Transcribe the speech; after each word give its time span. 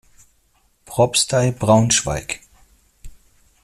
Propstei 0.85 1.51
Braunschweig. 1.51 2.39